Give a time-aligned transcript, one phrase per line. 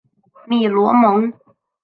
[0.47, 1.31] 米罗蒙。